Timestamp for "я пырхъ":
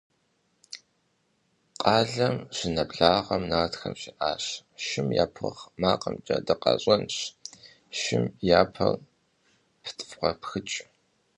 5.23-5.63